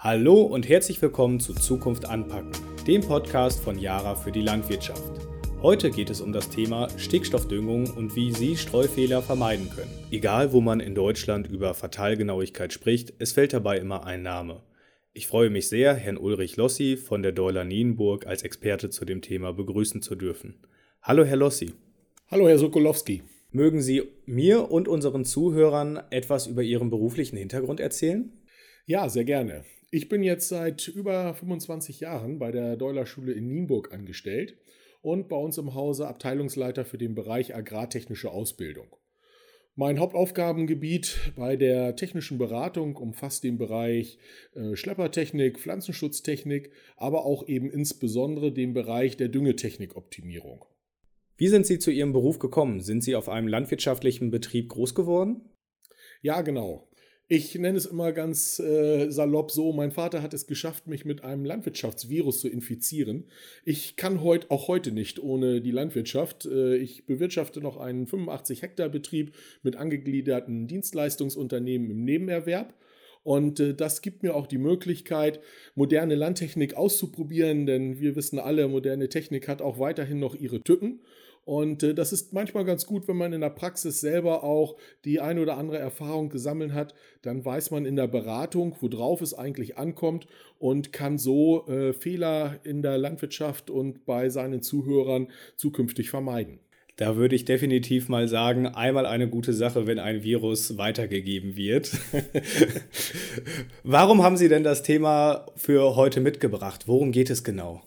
[0.00, 2.52] Hallo und herzlich willkommen zu Zukunft anpacken,
[2.86, 5.26] dem Podcast von Yara für die Landwirtschaft.
[5.60, 9.90] Heute geht es um das Thema Stickstoffdüngung und wie Sie Streufehler vermeiden können.
[10.12, 14.62] Egal, wo man in Deutschland über Fatalgenauigkeit spricht, es fällt dabei immer ein Name.
[15.14, 19.20] Ich freue mich sehr, Herrn Ulrich Lossi von der Deuler Nienburg als Experte zu dem
[19.20, 20.64] Thema begrüßen zu dürfen.
[21.02, 21.72] Hallo, Herr Lossi.
[22.30, 23.24] Hallo, Herr Sokolowski.
[23.50, 28.32] Mögen Sie mir und unseren Zuhörern etwas über Ihren beruflichen Hintergrund erzählen?
[28.86, 29.64] Ja, sehr gerne.
[29.90, 34.58] Ich bin jetzt seit über 25 Jahren bei der Deuler Schule in Nienburg angestellt
[35.00, 38.94] und bei uns im Hause Abteilungsleiter für den Bereich agrartechnische Ausbildung.
[39.76, 44.18] Mein Hauptaufgabengebiet bei der technischen Beratung umfasst den Bereich
[44.54, 50.66] äh, Schleppertechnik, Pflanzenschutztechnik, aber auch eben insbesondere den Bereich der Düngetechnikoptimierung.
[51.38, 52.80] Wie sind Sie zu Ihrem Beruf gekommen?
[52.80, 55.48] Sind Sie auf einem landwirtschaftlichen Betrieb groß geworden?
[56.20, 56.87] Ja, genau.
[57.30, 61.24] Ich nenne es immer ganz äh, salopp so, mein Vater hat es geschafft, mich mit
[61.24, 63.24] einem Landwirtschaftsvirus zu infizieren.
[63.66, 66.46] Ich kann heute auch heute nicht ohne die Landwirtschaft.
[66.46, 72.72] Äh, ich bewirtschafte noch einen 85 Hektar Betrieb mit angegliederten Dienstleistungsunternehmen im Nebenerwerb.
[73.24, 75.40] Und äh, das gibt mir auch die Möglichkeit,
[75.74, 81.00] moderne Landtechnik auszuprobieren, denn wir wissen alle, moderne Technik hat auch weiterhin noch ihre Tücken.
[81.48, 85.18] Und äh, das ist manchmal ganz gut, wenn man in der Praxis selber auch die
[85.18, 86.92] ein oder andere Erfahrung gesammelt hat.
[87.22, 90.26] Dann weiß man in der Beratung, worauf es eigentlich ankommt
[90.58, 96.58] und kann so äh, Fehler in der Landwirtschaft und bei seinen Zuhörern zukünftig vermeiden.
[96.96, 101.92] Da würde ich definitiv mal sagen, einmal eine gute Sache, wenn ein Virus weitergegeben wird.
[103.84, 106.88] Warum haben Sie denn das Thema für heute mitgebracht?
[106.88, 107.80] Worum geht es genau?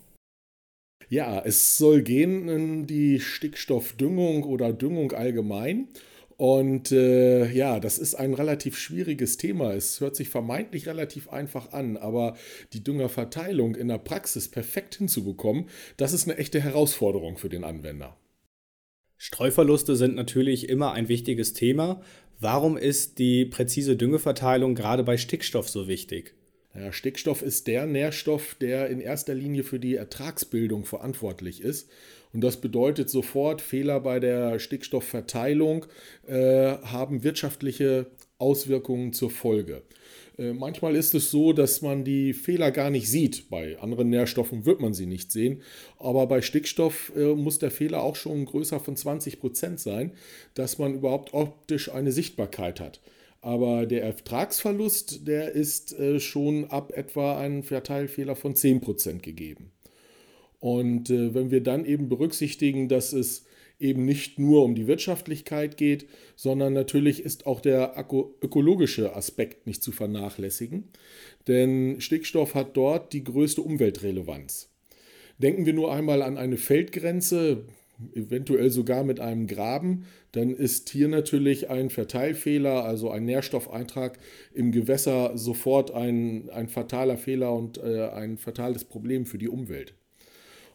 [1.12, 5.90] Ja, es soll gehen in die Stickstoffdüngung oder Düngung allgemein.
[6.38, 9.74] Und äh, ja, das ist ein relativ schwieriges Thema.
[9.74, 12.38] Es hört sich vermeintlich relativ einfach an, aber
[12.72, 15.66] die Düngerverteilung in der Praxis perfekt hinzubekommen,
[15.98, 18.16] das ist eine echte Herausforderung für den Anwender.
[19.18, 22.02] Streuverluste sind natürlich immer ein wichtiges Thema.
[22.40, 26.36] Warum ist die präzise Düngeverteilung gerade bei Stickstoff so wichtig?
[26.74, 31.90] Ja, Stickstoff ist der Nährstoff, der in erster Linie für die Ertragsbildung verantwortlich ist.
[32.34, 35.86] Und das bedeutet sofort, Fehler bei der Stickstoffverteilung
[36.28, 39.82] äh, haben wirtschaftliche Auswirkungen zur Folge.
[40.38, 43.50] Äh, manchmal ist es so, dass man die Fehler gar nicht sieht.
[43.50, 45.62] Bei anderen Nährstoffen wird man sie nicht sehen.
[46.00, 50.14] Aber bei Stickstoff äh, muss der Fehler auch schon größer von 20 Prozent sein,
[50.54, 53.02] dass man überhaupt optisch eine Sichtbarkeit hat.
[53.42, 59.72] Aber der Ertragsverlust, der ist äh, schon ab etwa einem Verteilfehler von 10% gegeben.
[60.60, 63.46] Und äh, wenn wir dann eben berücksichtigen, dass es
[63.80, 67.96] eben nicht nur um die Wirtschaftlichkeit geht, sondern natürlich ist auch der
[68.42, 70.90] ökologische Aspekt nicht zu vernachlässigen.
[71.48, 74.70] Denn Stickstoff hat dort die größte Umweltrelevanz.
[75.40, 77.66] Denken wir nur einmal an eine Feldgrenze,
[78.14, 84.20] eventuell sogar mit einem Graben, dann ist hier natürlich ein Verteilfehler, also ein Nährstoffeintrag
[84.54, 89.94] im Gewässer sofort ein, ein fataler Fehler und äh, ein fatales Problem für die Umwelt.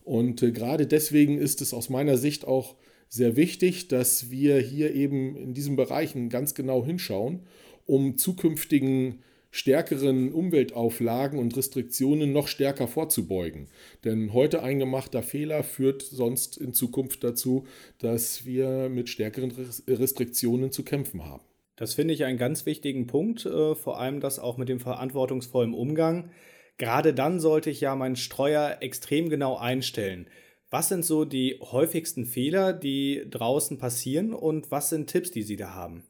[0.05, 2.77] Und äh, gerade deswegen ist es aus meiner Sicht auch
[3.09, 7.41] sehr wichtig, dass wir hier eben in diesen Bereichen ganz genau hinschauen,
[7.87, 9.23] um zukünftigen
[9.57, 13.69] stärkeren Umweltauflagen und Restriktionen noch stärker vorzubeugen.
[14.05, 17.67] Denn heute eingemachter Fehler führt sonst in Zukunft dazu,
[17.99, 19.51] dass wir mit stärkeren
[19.89, 21.43] Restriktionen zu kämpfen haben.
[21.75, 25.73] Das finde ich einen ganz wichtigen Punkt, äh, vor allem das auch mit dem verantwortungsvollen
[25.73, 26.31] Umgang.
[26.77, 30.27] Gerade dann sollte ich ja meinen Streuer extrem genau einstellen.
[30.69, 35.57] Was sind so die häufigsten Fehler, die draußen passieren und was sind Tipps, die Sie
[35.57, 36.05] da haben?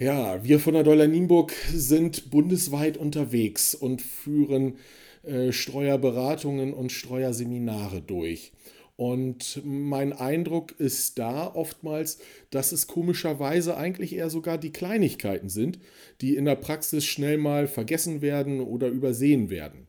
[0.00, 4.76] Ja, wir von der Dollar Nienburg sind bundesweit unterwegs und führen
[5.24, 8.52] äh, Streuerberatungen und Streuerseminare durch.
[8.94, 12.18] Und mein Eindruck ist da oftmals,
[12.50, 15.80] dass es komischerweise eigentlich eher sogar die Kleinigkeiten sind,
[16.20, 19.88] die in der Praxis schnell mal vergessen werden oder übersehen werden.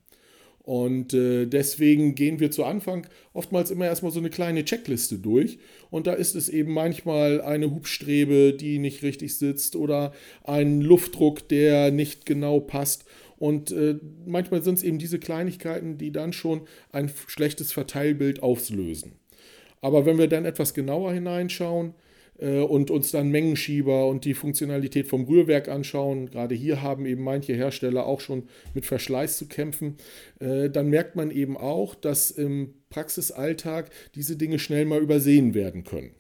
[0.70, 5.58] Und äh, deswegen gehen wir zu Anfang oftmals immer erstmal so eine kleine Checkliste durch.
[5.90, 10.14] Und da ist es eben manchmal eine Hubstrebe, die nicht richtig sitzt oder
[10.44, 13.06] ein Luftdruck, der nicht genau passt.
[13.40, 13.96] Und äh,
[14.28, 19.14] manchmal sind es eben diese Kleinigkeiten, die dann schon ein schlechtes Verteilbild auslösen.
[19.82, 21.96] Aber wenn wir dann etwas genauer hineinschauen,
[22.48, 27.54] und uns dann Mengenschieber und die Funktionalität vom Rührwerk anschauen, gerade hier haben eben manche
[27.54, 28.44] Hersteller auch schon
[28.74, 29.98] mit Verschleiß zu kämpfen,
[30.40, 35.84] äh, dann merkt man eben auch, dass im Praxisalltag diese Dinge schnell mal übersehen werden
[35.84, 36.12] können.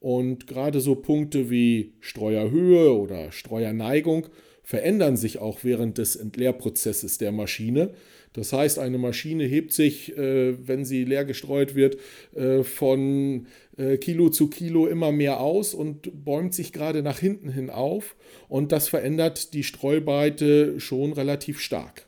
[0.00, 4.26] Und gerade so Punkte wie Streuerhöhe oder Streuerneigung
[4.62, 7.94] verändern sich auch während des Entleerprozesses der Maschine.
[8.34, 11.98] Das heißt, eine Maschine hebt sich, äh, wenn sie leer gestreut wird,
[12.34, 13.46] äh, von
[13.78, 18.16] äh, Kilo zu Kilo immer mehr aus und bäumt sich gerade nach hinten hin auf.
[18.48, 22.06] Und das verändert die Streubreite schon relativ stark.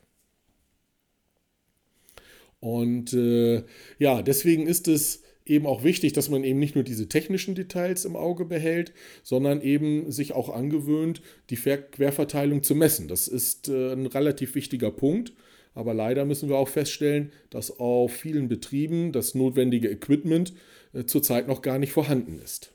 [2.58, 3.62] Und äh,
[4.00, 8.04] ja, deswegen ist es eben auch wichtig, dass man eben nicht nur diese technischen Details
[8.04, 8.92] im Auge behält,
[9.22, 13.06] sondern eben sich auch angewöhnt, die Querverteilung zu messen.
[13.06, 15.32] Das ist ein relativ wichtiger Punkt.
[15.76, 20.54] Aber leider müssen wir auch feststellen, dass auf vielen Betrieben das notwendige Equipment
[20.94, 22.72] äh, zurzeit noch gar nicht vorhanden ist.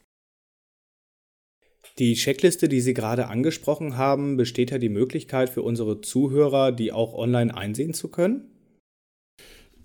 [1.98, 6.92] Die Checkliste, die Sie gerade angesprochen haben, besteht ja die Möglichkeit für unsere Zuhörer, die
[6.92, 8.52] auch online einsehen zu können?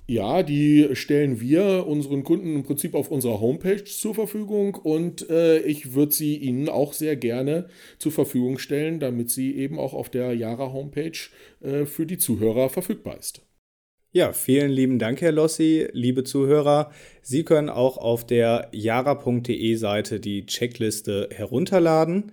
[0.08, 5.58] Ja, die stellen wir unseren Kunden im Prinzip auf unserer Homepage zur Verfügung und äh,
[5.58, 7.68] ich würde sie Ihnen auch sehr gerne
[7.98, 11.18] zur Verfügung stellen, damit sie eben auch auf der Yara Homepage
[11.60, 13.42] äh, für die Zuhörer verfügbar ist.
[14.12, 16.92] Ja, vielen lieben Dank, Herr Lossi, liebe Zuhörer.
[17.20, 22.32] Sie können auch auf der yara.de Seite die Checkliste herunterladen.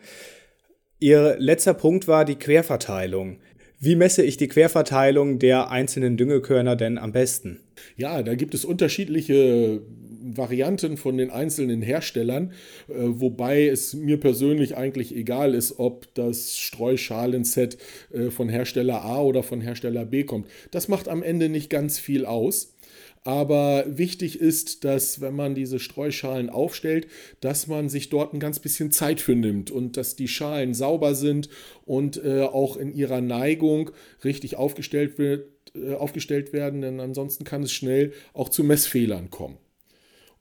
[1.00, 3.40] Ihr letzter Punkt war die Querverteilung.
[3.86, 7.60] Wie messe ich die Querverteilung der einzelnen Düngekörner denn am besten?
[7.98, 9.82] Ja, da gibt es unterschiedliche
[10.24, 12.54] Varianten von den einzelnen Herstellern,
[12.88, 17.78] äh, wobei es mir persönlich eigentlich egal ist, ob das Streuschalenset
[18.14, 20.48] äh, von Hersteller A oder von Hersteller B kommt.
[20.72, 22.73] Das macht am Ende nicht ganz viel aus.
[23.24, 27.08] Aber wichtig ist, dass wenn man diese Streuschalen aufstellt,
[27.40, 31.16] dass man sich dort ein ganz bisschen Zeit für nimmt und dass die Schalen sauber
[31.16, 31.48] sind
[31.86, 33.92] und äh, auch in ihrer Neigung
[34.26, 39.58] richtig aufgestellt, wird, äh, aufgestellt werden, denn ansonsten kann es schnell auch zu Messfehlern kommen.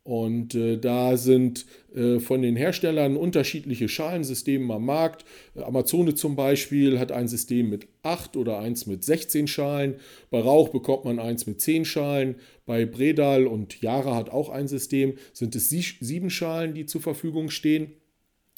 [0.05, 1.65] Und äh, da sind
[1.95, 5.25] äh, von den Herstellern unterschiedliche Schalensysteme am Markt.
[5.55, 9.95] Amazone zum Beispiel hat ein System mit 8 oder eins mit 16 Schalen.
[10.31, 12.35] Bei Rauch bekommt man eins mit 10 Schalen.
[12.67, 15.15] Bei Bredal und Yara hat auch ein System.
[15.33, 17.93] Sind es sieben Schalen, die zur Verfügung stehen.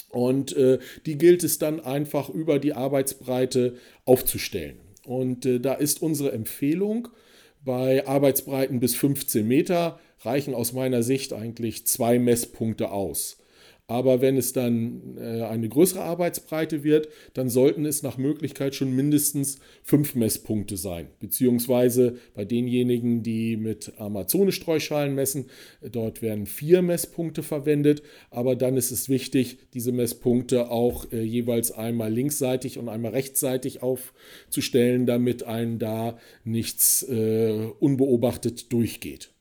[0.08, 3.74] Und äh, die gilt es dann einfach über die Arbeitsbreite
[4.06, 4.76] aufzustellen.
[5.04, 7.08] Und äh, da ist unsere Empfehlung
[7.64, 13.38] bei Arbeitsbreiten bis 15 Meter reichen aus meiner Sicht eigentlich zwei Messpunkte aus.
[13.86, 18.96] Aber wenn es dann äh, eine größere Arbeitsbreite wird, dann sollten es nach Möglichkeit schon
[18.96, 21.08] mindestens fünf Messpunkte sein.
[21.20, 25.50] Beziehungsweise bei denjenigen, die mit Amazone-Streuschalen messen,
[25.82, 28.02] dort werden vier Messpunkte verwendet.
[28.30, 33.82] Aber dann ist es wichtig, diese Messpunkte auch äh, jeweils einmal linksseitig und einmal rechtsseitig
[33.82, 39.33] aufzustellen, damit einem da nichts äh, unbeobachtet durchgeht.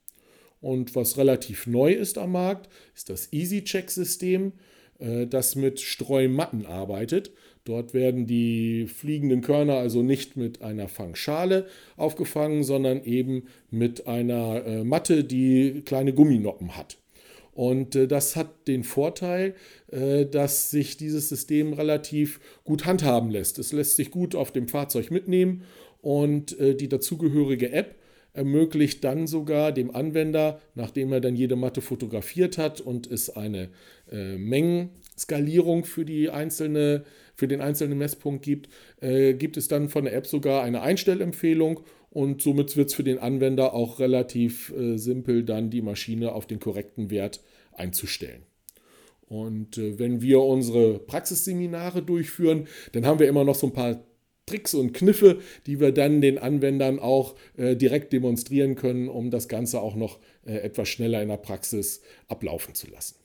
[0.63, 4.53] Und was relativ neu ist am Markt, ist das EasyCheck-System,
[4.99, 7.31] äh, das mit Streumatten arbeitet.
[7.65, 11.67] Dort werden die fliegenden Körner also nicht mit einer Fangschale
[11.97, 16.95] aufgefangen, sondern eben mit einer äh, Matte, die kleine Gumminoppen hat.
[17.51, 19.55] Und äh, das hat den Vorteil,
[19.91, 23.59] dass sich dieses System relativ gut handhaben lässt.
[23.59, 25.65] Es lässt sich gut auf dem Fahrzeug mitnehmen
[26.01, 27.93] und die dazugehörige App
[28.33, 33.69] ermöglicht dann sogar dem Anwender, nachdem er dann jede Matte fotografiert hat und es eine
[34.11, 38.69] äh, Mengenskalierung für, die einzelne, für den einzelnen Messpunkt gibt,
[39.01, 43.03] äh, gibt es dann von der App sogar eine Einstellempfehlung und somit wird es für
[43.03, 48.43] den Anwender auch relativ äh, simpel, dann die Maschine auf den korrekten Wert einzustellen.
[49.27, 54.03] Und äh, wenn wir unsere Praxisseminare durchführen, dann haben wir immer noch so ein paar
[54.45, 59.47] Tricks und Kniffe, die wir dann den Anwendern auch äh, direkt demonstrieren können, um das
[59.47, 63.15] Ganze auch noch äh, etwas schneller in der Praxis ablaufen zu lassen.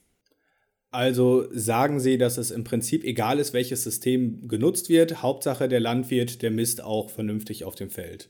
[0.91, 5.21] Also sagen Sie, dass es im Prinzip egal ist, welches System genutzt wird.
[5.21, 8.29] Hauptsache der Landwirt, der misst auch vernünftig auf dem Feld.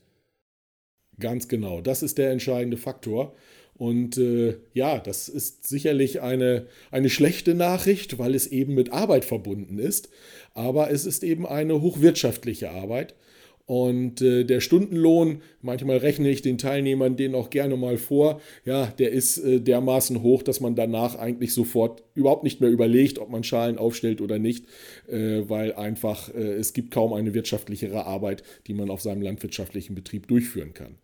[1.19, 3.33] Ganz genau, das ist der entscheidende Faktor.
[3.79, 9.23] Und äh, ja, das ist sicherlich eine, eine schlechte Nachricht, weil es eben mit Arbeit
[9.23, 10.09] verbunden ist.
[10.53, 13.15] Aber es ist eben eine hochwirtschaftliche Arbeit.
[13.65, 18.87] Und äh, der Stundenlohn, manchmal rechne ich den Teilnehmern den auch gerne mal vor, ja,
[18.87, 23.29] der ist äh, dermaßen hoch, dass man danach eigentlich sofort überhaupt nicht mehr überlegt, ob
[23.29, 24.65] man Schalen aufstellt oder nicht,
[25.07, 29.95] äh, weil einfach äh, es gibt kaum eine wirtschaftlichere Arbeit, die man auf seinem landwirtschaftlichen
[29.95, 30.97] Betrieb durchführen kann.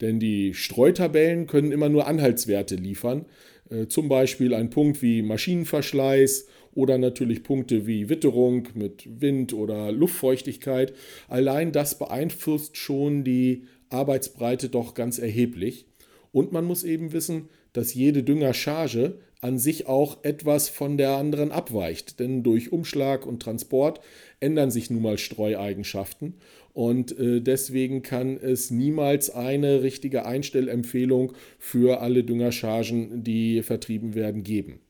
[0.00, 3.26] Denn die Streutabellen können immer nur Anhaltswerte liefern.
[3.70, 9.92] Äh, zum Beispiel ein Punkt wie Maschinenverschleiß oder natürlich Punkte wie Witterung mit Wind oder
[9.92, 10.92] Luftfeuchtigkeit.
[11.28, 15.86] Allein das beeinflusst schon die Arbeitsbreite doch ganz erheblich.
[16.32, 21.50] Und man muss eben wissen, dass jede Düngercharge an sich auch etwas von der anderen
[21.50, 22.20] abweicht.
[22.20, 24.00] Denn durch Umschlag und Transport
[24.38, 26.34] ändern sich nun mal Streueigenschaften.
[26.72, 34.44] Und äh, deswegen kann es niemals eine richtige Einstellempfehlung für alle Düngerchargen, die vertrieben werden,
[34.44, 34.80] geben.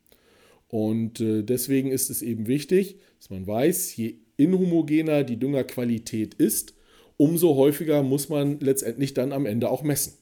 [0.67, 6.73] Und äh, deswegen ist es eben wichtig, dass man weiß, je inhomogener die Düngerqualität ist,
[7.17, 10.13] umso häufiger muss man letztendlich dann am Ende auch messen.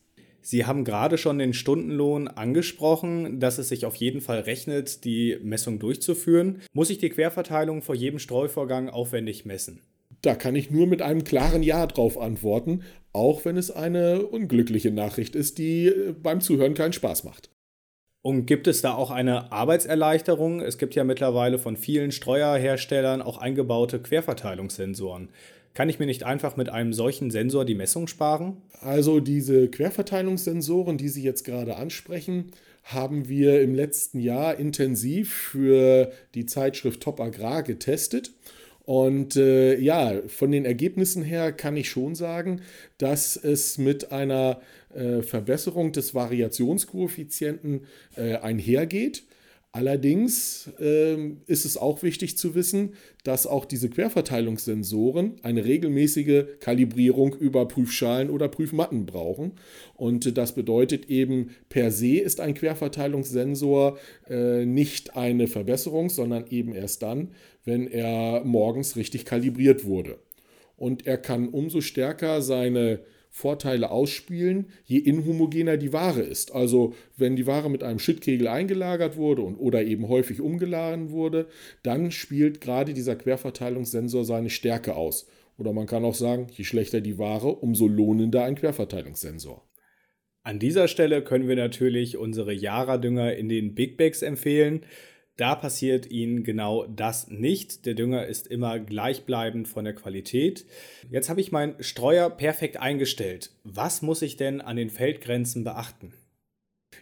[0.49, 5.37] Sie haben gerade schon den Stundenlohn angesprochen, dass es sich auf jeden Fall rechnet, die
[5.43, 6.63] Messung durchzuführen.
[6.73, 9.83] Muss ich die Querverteilung vor jedem Streuvorgang aufwendig messen?
[10.23, 12.81] Da kann ich nur mit einem klaren Ja drauf antworten,
[13.13, 17.51] auch wenn es eine unglückliche Nachricht ist, die äh, beim Zuhören keinen Spaß macht.
[18.23, 20.61] Und gibt es da auch eine Arbeitserleichterung?
[20.61, 25.29] Es gibt ja mittlerweile von vielen Streuerherstellern auch eingebaute Querverteilungssensoren.
[25.73, 28.57] Kann ich mir nicht einfach mit einem solchen Sensor die Messung sparen?
[28.81, 32.51] Also diese Querverteilungssensoren, die Sie jetzt gerade ansprechen,
[32.83, 38.31] haben wir im letzten Jahr intensiv für die Zeitschrift Top Agrar getestet.
[38.89, 42.61] Und äh, ja, von den Ergebnissen her kann ich schon sagen,
[42.97, 44.61] dass es mit einer
[44.95, 47.85] äh, Verbesserung des Variationskoeffizienten
[48.15, 49.23] äh, einhergeht.
[49.71, 57.35] Allerdings ähm, ist es auch wichtig zu wissen, dass auch diese Querverteilungssensoren eine regelmäßige Kalibrierung
[57.35, 59.51] über Prüfschalen oder Prüfmatten brauchen.
[59.95, 66.73] Und das bedeutet eben, per se ist ein Querverteilungssensor äh, nicht eine Verbesserung, sondern eben
[66.73, 67.29] erst dann,
[67.63, 70.17] wenn er morgens richtig kalibriert wurde.
[70.77, 76.53] Und er kann umso stärker seine Vorteile ausspielen, je inhomogener die Ware ist.
[76.53, 81.47] Also wenn die Ware mit einem Schittkegel eingelagert wurde und, oder eben häufig umgeladen wurde,
[81.83, 85.27] dann spielt gerade dieser Querverteilungssensor seine Stärke aus.
[85.57, 89.69] Oder man kann auch sagen, je schlechter die Ware, umso lohnender ein Querverteilungssensor.
[90.41, 94.81] An dieser Stelle können wir natürlich unsere Jara-Dünger in den Big Bags empfehlen.
[95.39, 97.85] Da passiert ihnen genau das nicht.
[97.85, 100.65] Der Dünger ist immer gleichbleibend von der Qualität.
[101.09, 103.51] Jetzt habe ich meinen Streuer perfekt eingestellt.
[103.63, 106.11] Was muss ich denn an den Feldgrenzen beachten?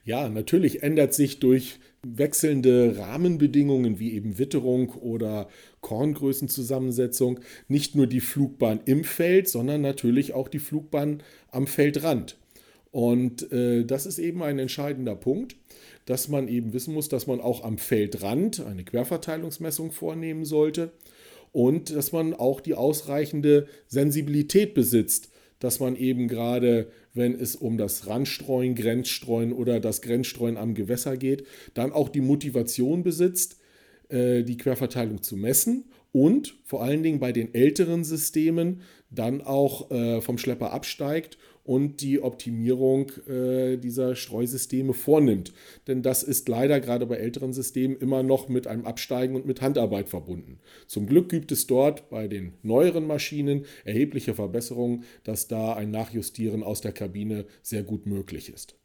[0.03, 5.49] Ja, natürlich ändert sich durch wechselnde Rahmenbedingungen wie eben Witterung oder
[5.81, 12.37] Korngrößenzusammensetzung nicht nur die Flugbahn im Feld, sondern natürlich auch die Flugbahn am Feldrand.
[12.91, 15.55] Und äh, das ist eben ein entscheidender Punkt
[16.07, 20.93] dass man eben wissen muss, dass man auch am Feldrand eine Querverteilungsmessung vornehmen sollte
[21.51, 27.77] und dass man auch die ausreichende Sensibilität besitzt, dass man eben gerade, wenn es um
[27.77, 33.57] das Randstreuen, Grenzstreuen oder das Grenzstreuen am Gewässer geht, dann auch die Motivation besitzt,
[34.07, 39.91] äh, die Querverteilung zu messen und vor allen Dingen bei den älteren Systemen dann auch
[39.91, 41.37] äh, vom Schlepper absteigt
[41.67, 45.51] und die Optimierung äh, dieser Streusysteme vornimmt.
[45.85, 49.61] Denn das ist leider gerade bei älteren Systemen immer noch mit einem Absteigen und mit
[49.61, 50.59] Handarbeit verbunden.
[50.87, 56.63] Zum Glück gibt es dort bei den neueren Maschinen erhebliche Verbesserungen, dass da ein Nachjustieren
[56.63, 58.77] aus der Kabine sehr gut möglich ist.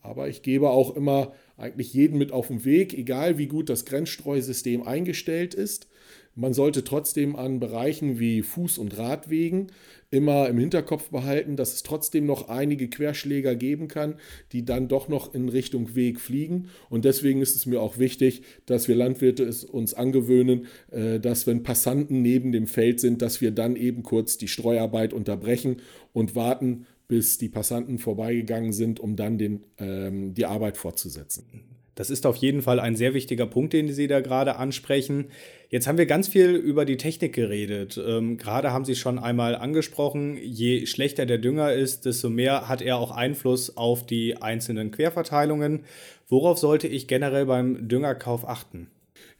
[0.00, 3.86] Aber ich gebe auch immer eigentlich jeden mit auf den Weg, egal wie gut das
[3.86, 5.88] Grenzstreusystem eingestellt ist.
[6.36, 9.68] Man sollte trotzdem an Bereichen wie Fuß- und Radwegen
[10.10, 14.16] immer im Hinterkopf behalten, dass es trotzdem noch einige Querschläger geben kann,
[14.52, 16.68] die dann doch noch in Richtung Weg fliegen.
[16.90, 21.46] Und deswegen ist es mir auch wichtig, dass wir Landwirte es uns angewöhnen, äh, dass
[21.46, 26.34] wenn Passanten neben dem Feld sind, dass wir dann eben kurz die Streuarbeit unterbrechen und
[26.34, 31.73] warten, bis die Passanten vorbeigegangen sind, um dann den, ähm, die Arbeit fortzusetzen.
[31.94, 35.26] Das ist auf jeden Fall ein sehr wichtiger Punkt, den Sie da gerade ansprechen.
[35.68, 38.00] Jetzt haben wir ganz viel über die Technik geredet.
[38.04, 42.82] Ähm, gerade haben Sie schon einmal angesprochen, je schlechter der Dünger ist, desto mehr hat
[42.82, 45.84] er auch Einfluss auf die einzelnen Querverteilungen.
[46.28, 48.88] Worauf sollte ich generell beim Düngerkauf achten?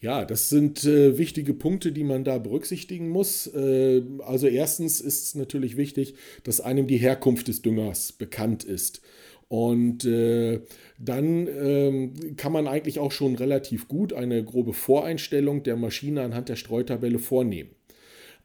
[0.00, 3.46] Ja, das sind äh, wichtige Punkte, die man da berücksichtigen muss.
[3.46, 9.00] Äh, also erstens ist es natürlich wichtig, dass einem die Herkunft des Düngers bekannt ist.
[9.48, 10.60] Und äh,
[10.98, 16.48] dann ähm, kann man eigentlich auch schon relativ gut eine grobe Voreinstellung der Maschine anhand
[16.48, 17.70] der Streutabelle vornehmen.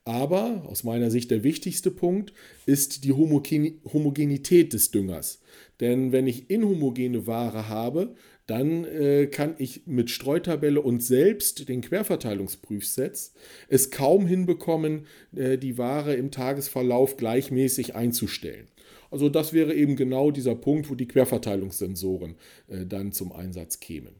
[0.06, 2.34] Aber aus meiner Sicht der wichtigste Punkt
[2.66, 5.42] ist die Homogen Homogenität des Düngers.
[5.80, 8.16] Denn wenn ich inhomogene Ware habe,
[8.48, 13.36] dann äh, kann ich mit Streutabelle und selbst den Querverteilungsprüfsets
[13.68, 18.68] es kaum hinbekommen, äh, die Ware im Tagesverlauf gleichmäßig einzustellen.
[19.12, 22.36] Also das wäre eben genau dieser Punkt, wo die Querverteilungssensoren
[22.68, 24.16] äh, dann zum Einsatz kämen.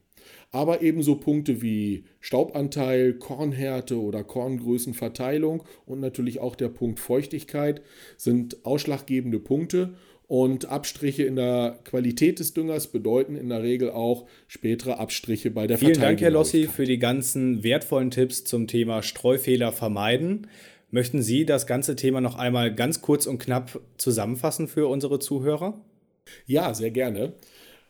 [0.52, 7.82] Aber ebenso Punkte wie Staubanteil, Kornhärte oder Korngrößenverteilung und natürlich auch der Punkt Feuchtigkeit
[8.16, 9.94] sind ausschlaggebende Punkte
[10.26, 15.66] Und Abstriche in der Qualität des Düngers bedeuten in der Regel auch spätere Abstriche bei
[15.66, 20.46] der Vielen Dank, Herr Lossi, für die ganzen wertvollen Tipps zum Thema Streufehler vermeiden.
[20.90, 25.80] Möchten Sie das ganze Thema noch einmal ganz kurz und knapp zusammenfassen für unsere Zuhörer?
[26.46, 27.32] Ja, sehr gerne.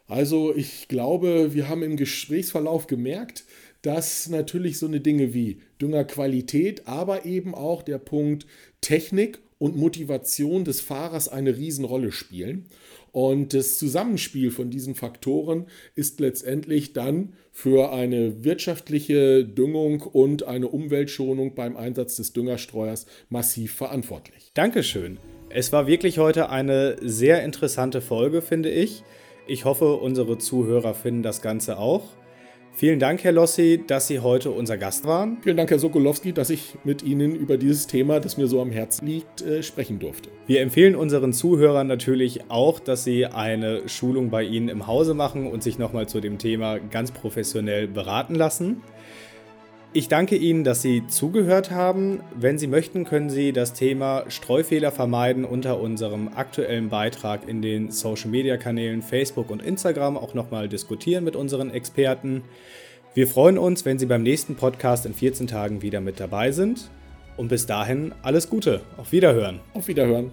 [0.07, 3.45] Also ich glaube, wir haben im Gesprächsverlauf gemerkt,
[3.83, 8.47] dass natürlich so eine Dinge wie Düngerqualität, aber eben auch der Punkt
[8.80, 12.66] Technik und Motivation des Fahrers eine Riesenrolle spielen.
[13.12, 20.69] Und das Zusammenspiel von diesen Faktoren ist letztendlich dann für eine wirtschaftliche Düngung und eine
[20.69, 24.52] Umweltschonung beim Einsatz des Düngerstreuers massiv verantwortlich.
[24.55, 25.19] Dankeschön.
[25.49, 29.02] Es war wirklich heute eine sehr interessante Folge, finde ich.
[29.49, 32.05] Ich hoffe, unsere Zuhörer finden das Ganze auch.
[32.73, 35.39] Vielen Dank, Herr Lossi, dass Sie heute unser Gast waren.
[35.43, 38.71] Vielen Dank, Herr Sokolowski, dass ich mit Ihnen über dieses Thema, das mir so am
[38.71, 40.31] Herzen liegt, äh, sprechen durfte.
[40.47, 45.47] Wir empfehlen unseren Zuhörern natürlich auch, dass sie eine Schulung bei Ihnen im Hause machen
[45.47, 48.83] und sich nochmal zu dem Thema ganz professionell beraten lassen.
[49.92, 52.20] Ich danke Ihnen, dass Sie zugehört haben.
[52.38, 57.90] Wenn Sie möchten, können Sie das Thema Streufehler vermeiden unter unserem aktuellen Beitrag in den
[57.90, 62.42] Social-Media-Kanälen Facebook und Instagram auch nochmal diskutieren mit unseren Experten.
[63.14, 66.88] Wir freuen uns, wenn Sie beim nächsten Podcast in 14 Tagen wieder mit dabei sind.
[67.37, 68.82] Und bis dahin alles Gute.
[68.97, 69.59] Auf Wiederhören.
[69.75, 70.30] Auf Wiederhören.